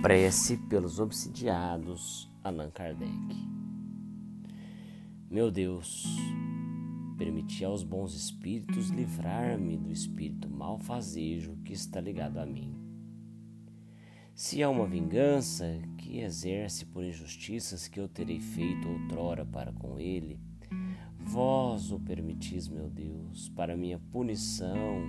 Prece 0.00 0.56
pelos 0.56 0.98
obsidiados, 0.98 2.28
Allan 2.42 2.70
Kardec. 2.70 3.10
Meu 5.30 5.50
Deus, 5.50 6.06
permiti 7.16 7.64
aos 7.64 7.82
bons 7.82 8.14
espíritos 8.14 8.90
livrar-me 8.90 9.76
do 9.76 9.92
espírito 9.92 10.48
malfazejo 10.48 11.56
que 11.64 11.72
está 11.72 12.00
ligado 12.00 12.38
a 12.38 12.46
mim. 12.46 12.74
Se 14.34 14.62
há 14.62 14.70
uma 14.70 14.86
vingança 14.86 15.80
que 15.98 16.18
exerce 16.18 16.86
por 16.86 17.04
injustiças 17.04 17.86
que 17.86 18.00
eu 18.00 18.08
terei 18.08 18.40
feito 18.40 18.88
outrora 18.88 19.44
para 19.44 19.72
com 19.72 20.00
ele, 20.00 20.40
vós 21.20 21.92
o 21.92 22.00
permitis, 22.00 22.68
meu 22.68 22.88
Deus, 22.88 23.48
para 23.50 23.76
minha 23.76 23.98
punição, 23.98 25.02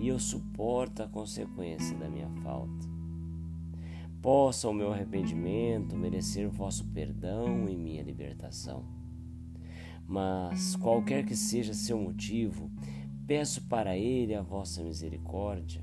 e 0.00 0.08
eu 0.08 0.18
suporto 0.18 1.02
a 1.02 1.08
consequência 1.08 1.96
da 1.96 2.08
minha 2.08 2.30
falta 2.42 2.99
possa 4.22 4.68
o 4.68 4.74
meu 4.74 4.92
arrependimento 4.92 5.96
merecer 5.96 6.48
vosso 6.48 6.84
perdão 6.88 7.68
e 7.68 7.76
minha 7.76 8.02
libertação. 8.02 8.84
Mas, 10.06 10.76
qualquer 10.76 11.24
que 11.24 11.36
seja 11.36 11.72
seu 11.72 11.98
motivo, 11.98 12.70
peço 13.26 13.62
para 13.68 13.96
ele 13.96 14.34
a 14.34 14.42
vossa 14.42 14.82
misericórdia. 14.82 15.82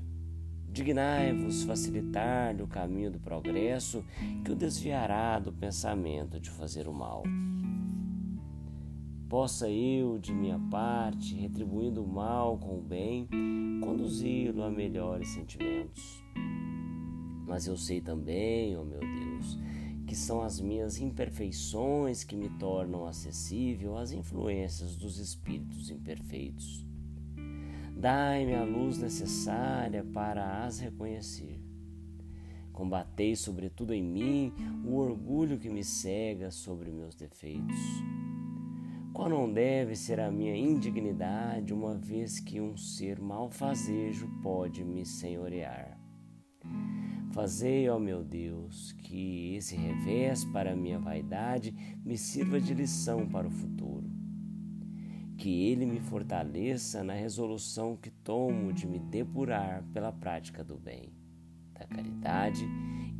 Dignai-vos 0.70 1.64
facilitar-lhe 1.64 2.62
o 2.62 2.68
caminho 2.68 3.10
do 3.10 3.18
progresso 3.18 4.04
que 4.44 4.52
o 4.52 4.56
desviará 4.56 5.38
do 5.38 5.50
pensamento 5.50 6.38
de 6.38 6.50
fazer 6.50 6.86
o 6.86 6.92
mal. 6.92 7.24
Possa 9.28 9.68
eu, 9.68 10.18
de 10.18 10.32
minha 10.32 10.58
parte, 10.70 11.34
retribuindo 11.34 12.04
o 12.04 12.06
mal 12.06 12.58
com 12.58 12.78
o 12.78 12.82
bem, 12.82 13.26
conduzi-lo 13.82 14.62
a 14.62 14.70
melhores 14.70 15.28
sentimentos 15.28 16.27
mas 17.48 17.66
eu 17.66 17.76
sei 17.76 18.00
também, 18.00 18.76
ó 18.76 18.82
oh 18.82 18.84
meu 18.84 19.00
Deus, 19.00 19.58
que 20.06 20.14
são 20.14 20.42
as 20.42 20.60
minhas 20.60 21.00
imperfeições 21.00 22.22
que 22.22 22.36
me 22.36 22.50
tornam 22.50 23.06
acessível 23.06 23.96
às 23.96 24.12
influências 24.12 24.94
dos 24.96 25.18
espíritos 25.18 25.90
imperfeitos. 25.90 26.86
Dai-me 27.96 28.54
a 28.54 28.62
luz 28.62 28.98
necessária 28.98 30.04
para 30.04 30.64
as 30.64 30.78
reconhecer. 30.78 31.58
Combatei, 32.72 33.34
sobretudo 33.34 33.92
em 33.92 34.04
mim, 34.04 34.52
o 34.84 34.94
orgulho 34.94 35.58
que 35.58 35.68
me 35.68 35.82
cega 35.82 36.50
sobre 36.50 36.92
meus 36.92 37.16
defeitos. 37.16 37.76
Qual 39.12 39.28
não 39.28 39.52
deve 39.52 39.96
ser 39.96 40.20
a 40.20 40.30
minha 40.30 40.54
indignidade, 40.54 41.74
uma 41.74 41.94
vez 41.94 42.38
que 42.38 42.60
um 42.60 42.76
ser 42.76 43.18
malfazejo 43.18 44.28
pode 44.42 44.84
me 44.84 45.04
senhorear? 45.04 45.97
Fazei, 47.38 47.88
ó 47.88 48.00
meu 48.00 48.24
Deus, 48.24 48.90
que 48.98 49.54
esse 49.54 49.76
revés 49.76 50.44
para 50.46 50.74
minha 50.74 50.98
vaidade 50.98 51.72
me 52.04 52.18
sirva 52.18 52.60
de 52.60 52.74
lição 52.74 53.28
para 53.28 53.46
o 53.46 53.50
futuro. 53.50 54.10
Que 55.36 55.68
ele 55.68 55.86
me 55.86 56.00
fortaleça 56.00 57.04
na 57.04 57.12
resolução 57.12 57.96
que 57.96 58.10
tomo 58.10 58.72
de 58.72 58.88
me 58.88 58.98
depurar 58.98 59.84
pela 59.92 60.10
prática 60.10 60.64
do 60.64 60.76
bem, 60.76 61.12
da 61.74 61.86
caridade 61.86 62.68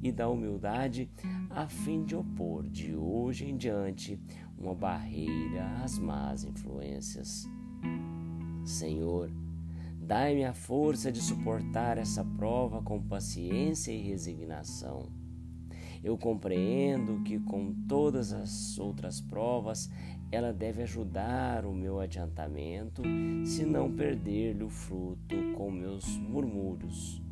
e 0.03 0.11
da 0.11 0.29
humildade, 0.29 1.09
a 1.49 1.69
fim 1.69 2.03
de 2.05 2.17
opor 2.17 2.69
de 2.69 2.97
hoje 2.97 3.49
em 3.49 3.57
diante 3.57 4.19
uma 4.59 4.75
barreira 4.75 5.65
às 5.85 5.97
más 5.97 6.43
influências. 6.43 7.49
Senhor, 8.65 9.31
Dai-me 10.09 10.43
a 10.47 10.55
força 10.55 11.13
de 11.13 11.21
suportar 11.21 11.99
essa 11.99 12.25
prova 12.25 12.81
com 12.81 12.99
paciência 12.99 13.93
e 13.93 14.01
resignação. 14.01 15.13
Eu 16.03 16.17
compreendo 16.17 17.23
que, 17.25 17.39
com 17.39 17.75
todas 17.87 18.33
as 18.33 18.79
outras 18.79 19.21
provas, 19.21 19.91
ela 20.33 20.51
deve 20.51 20.83
ajudar 20.83 21.67
o 21.67 21.75
meu 21.75 22.01
adiantamento, 22.01 23.03
se 23.45 23.67
não 23.67 23.93
perder-lhe 23.93 24.65
o 24.65 24.71
fruto 24.71 25.37
com 25.55 25.71
meus 25.71 26.17
murmúrios, 26.17 27.23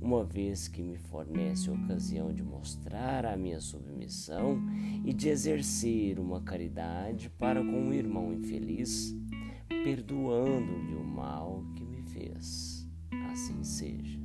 uma 0.00 0.24
vez 0.24 0.68
que 0.68 0.82
me 0.82 0.96
fornece 0.96 1.70
ocasião 1.70 2.32
de 2.32 2.42
mostrar 2.42 3.26
a 3.26 3.36
minha 3.36 3.60
submissão 3.60 4.58
e 5.04 5.12
de 5.12 5.28
exercer 5.28 6.18
uma 6.18 6.40
caridade 6.40 7.28
para 7.28 7.60
com 7.60 7.88
um 7.88 7.92
irmão 7.92 8.32
infeliz, 8.32 9.14
perdoando-lhe 9.68 10.94
o 10.94 11.04
mal 11.04 11.62
que 11.76 11.81
fez. 12.12 12.86
Assim 13.30 13.62
seja. 13.64 14.21